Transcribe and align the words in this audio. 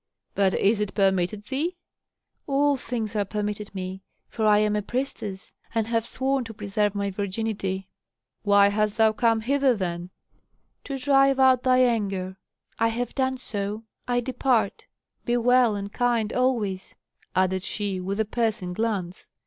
"But 0.33 0.55
is 0.55 0.81
it 0.81 0.95
permitted 0.95 1.43
thee?" 1.43 1.77
"All 2.47 2.75
things 2.75 3.15
are 3.15 3.23
permitted 3.23 3.75
me, 3.75 4.01
for 4.27 4.47
I 4.47 4.57
am 4.57 4.75
a 4.75 4.81
priestess, 4.81 5.53
and 5.75 5.85
have 5.85 6.07
sworn 6.07 6.43
to 6.45 6.55
preserve 6.55 6.95
my 6.95 7.11
virginity." 7.11 7.87
"Why 8.41 8.69
hast 8.69 8.97
thou 8.97 9.11
come 9.11 9.41
hither, 9.41 9.75
then?" 9.75 10.09
"To 10.85 10.97
drive 10.97 11.37
out 11.39 11.61
thy 11.61 11.81
anger. 11.81 12.39
I 12.79 12.87
have 12.87 13.13
done 13.13 13.37
so, 13.37 13.83
I 14.07 14.21
depart. 14.21 14.85
Be 15.25 15.37
well 15.37 15.75
and 15.75 15.93
kind 15.93 16.33
always," 16.33 16.95
added 17.35 17.61
she, 17.61 17.99
with 17.99 18.19
a 18.19 18.25
piercing 18.25 18.73
glance. 18.73 19.29